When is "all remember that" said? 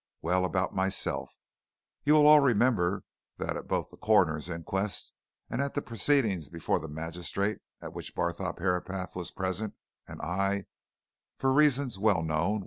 2.25-3.55